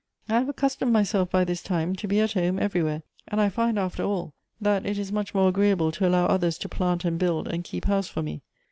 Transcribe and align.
"I 0.29 0.33
have 0.39 0.49
accustomed 0.49 0.91
myself 0.91 1.29
by 1.29 1.43
this 1.43 1.61
time 1.61 1.95
to 1.97 2.07
be 2.07 2.21
at 2.21 2.31
home 2.33 2.57
everywhere, 2.57 3.03
and 3.27 3.39
I 3.39 3.49
find, 3.49 3.77
after 3.77 4.01
all, 4.01 4.33
that 4.59 4.83
it 4.83 4.97
is 4.97 5.11
much 5.11 5.35
more 5.35 5.47
agreeable 5.49 5.91
to 5.91 6.07
allow 6.07 6.25
others 6.25 6.57
to 6.57 6.67
plant, 6.67 7.05
and 7.05 7.19
build, 7.19 7.47
and 7.47 7.63
keep 7.63 7.85
house 7.85 8.07
for 8.07 8.23
me. 8.23 8.41